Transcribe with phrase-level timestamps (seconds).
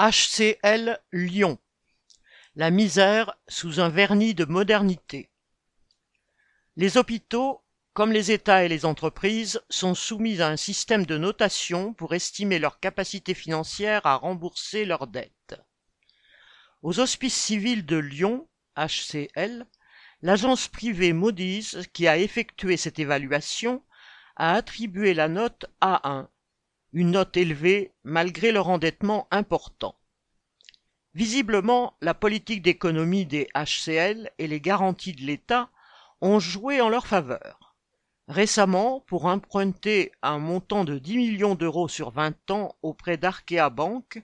[0.00, 1.58] HCL Lyon.
[2.56, 5.28] La misère sous un vernis de modernité.
[6.76, 11.92] Les hôpitaux, comme les États et les entreprises, sont soumis à un système de notation
[11.92, 15.60] pour estimer leur capacité financière à rembourser leurs dettes.
[16.80, 18.48] Aux hospices civils de Lyon,
[18.78, 19.66] HCL,
[20.22, 23.84] l'agence privée Moody's, qui a effectué cette évaluation,
[24.36, 26.28] a attribué la note A1
[26.92, 29.96] une note élevée malgré leur endettement important.
[31.14, 35.70] Visiblement, la politique d'économie des HCL et les garanties de l'État
[36.20, 37.74] ont joué en leur faveur.
[38.28, 44.22] Récemment, pour emprunter un montant de 10 millions d'euros sur 20 ans auprès d'Arkea Bank,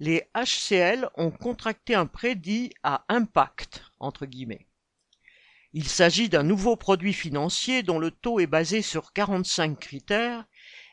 [0.00, 3.84] les HCL ont contracté un prêt dit à impact.
[5.72, 10.44] Il s'agit d'un nouveau produit financier dont le taux est basé sur 45 critères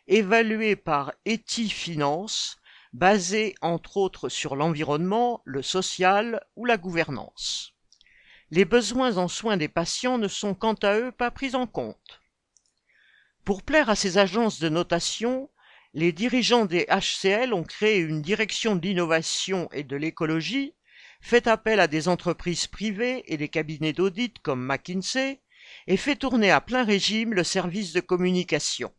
[0.07, 2.57] évalué par Eti Finance,
[2.91, 7.73] basé entre autres sur l'environnement, le social ou la gouvernance.
[8.51, 12.21] Les besoins en soins des patients ne sont quant à eux pas pris en compte.
[13.45, 15.49] Pour plaire à ces agences de notation,
[15.93, 20.73] les dirigeants des HCL ont créé une direction de l'innovation et de l'écologie,
[21.21, 25.39] fait appel à des entreprises privées et des cabinets d'audit comme McKinsey,
[25.87, 28.93] et fait tourner à plein régime le service de communication.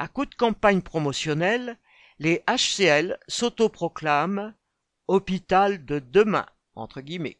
[0.00, 1.76] À coup de campagne promotionnelle,
[2.18, 4.54] les HCL s'autoproclament
[5.08, 7.38] hôpital de demain, entre guillemets,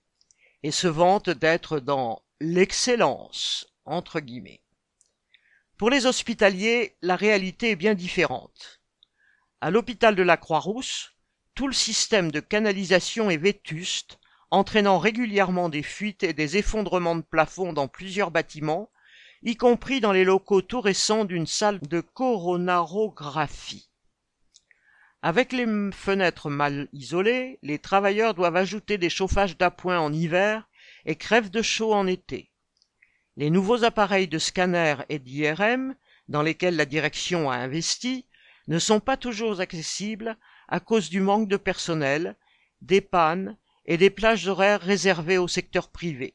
[0.62, 4.60] et se vantent d'être dans l'excellence, entre guillemets.
[5.78, 8.82] Pour les hospitaliers, la réalité est bien différente.
[9.62, 11.14] À l'hôpital de la Croix-Rousse,
[11.54, 14.18] tout le système de canalisation est vétuste,
[14.50, 18.90] entraînant régulièrement des fuites et des effondrements de plafond dans plusieurs bâtiments,
[19.42, 23.88] y compris dans les locaux tout récents d'une salle de coronarographie.
[25.22, 30.68] Avec les fenêtres mal isolées, les travailleurs doivent ajouter des chauffages d'appoint en hiver
[31.04, 32.50] et crèvent de chaud en été.
[33.36, 35.94] Les nouveaux appareils de scanner et d'IRM,
[36.28, 38.26] dans lesquels la direction a investi,
[38.68, 40.36] ne sont pas toujours accessibles
[40.68, 42.36] à cause du manque de personnel,
[42.82, 43.56] des pannes
[43.86, 46.34] et des plages horaires réservées au secteur privé.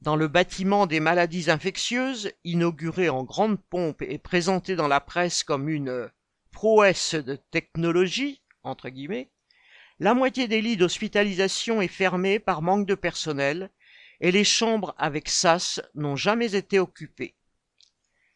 [0.00, 5.42] Dans le bâtiment des maladies infectieuses, inauguré en grande pompe et présenté dans la presse
[5.42, 6.08] comme une
[6.52, 9.32] prouesse de technologie, entre guillemets,
[9.98, 13.70] la moitié des lits d'hospitalisation est fermée par manque de personnel
[14.20, 17.34] et les chambres avec SAS n'ont jamais été occupées.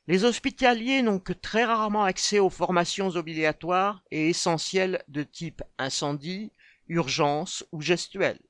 [0.09, 6.51] Les hospitaliers n'ont que très rarement accès aux formations obligatoires et essentielles de type incendie,
[6.89, 8.41] urgence ou gestuelle.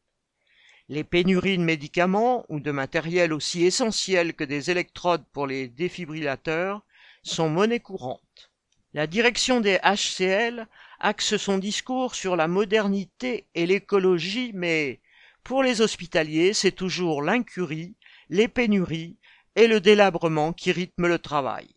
[0.93, 6.83] Les pénuries de médicaments ou de matériel aussi essentiel que des électrodes pour les défibrillateurs
[7.23, 8.53] sont monnaie courante.
[8.93, 10.67] La direction des HCL
[11.01, 15.01] axe son discours sur la modernité et l'écologie, mais
[15.43, 17.95] pour les hospitaliers, c'est toujours l'incurie,
[18.29, 19.17] les pénuries
[19.57, 21.75] et le délabrement qui rythment le travail.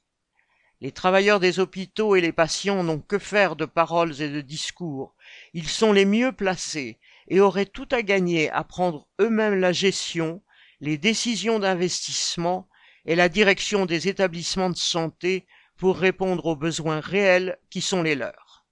[0.82, 5.16] Les travailleurs des hôpitaux et les patients n'ont que faire de paroles et de discours.
[5.54, 10.44] Ils sont les mieux placés et auraient tout à gagner à prendre eux-mêmes la gestion,
[10.80, 12.68] les décisions d'investissement
[13.06, 15.46] et la direction des établissements de santé
[15.78, 18.66] pour répondre aux besoins réels qui sont les leurs.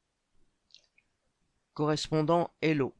[1.73, 2.93] Correspondant Hello.